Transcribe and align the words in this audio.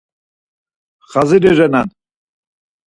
Xaziri 1.11 1.51
renan. 1.59 1.87